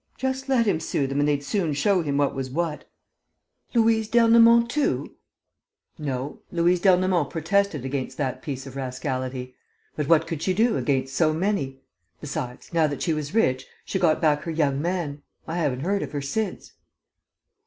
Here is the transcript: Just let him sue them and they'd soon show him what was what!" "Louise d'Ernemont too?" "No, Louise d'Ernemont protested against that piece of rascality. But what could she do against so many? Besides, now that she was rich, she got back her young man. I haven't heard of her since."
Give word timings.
Just 0.17 0.49
let 0.49 0.65
him 0.65 0.79
sue 0.79 1.05
them 1.05 1.19
and 1.19 1.27
they'd 1.29 1.43
soon 1.43 1.73
show 1.73 2.01
him 2.01 2.17
what 2.17 2.33
was 2.33 2.49
what!" 2.49 2.89
"Louise 3.75 4.07
d'Ernemont 4.09 4.67
too?" 4.67 5.13
"No, 5.99 6.41
Louise 6.51 6.79
d'Ernemont 6.81 7.29
protested 7.29 7.85
against 7.85 8.17
that 8.17 8.41
piece 8.41 8.65
of 8.65 8.75
rascality. 8.75 9.53
But 9.95 10.07
what 10.07 10.25
could 10.25 10.41
she 10.41 10.55
do 10.55 10.75
against 10.75 11.13
so 11.13 11.33
many? 11.35 11.83
Besides, 12.19 12.73
now 12.73 12.87
that 12.87 13.03
she 13.03 13.13
was 13.13 13.35
rich, 13.35 13.67
she 13.85 13.99
got 13.99 14.19
back 14.19 14.41
her 14.41 14.51
young 14.51 14.81
man. 14.81 15.21
I 15.47 15.57
haven't 15.57 15.81
heard 15.81 16.01
of 16.01 16.13
her 16.13 16.21
since." 16.23 16.73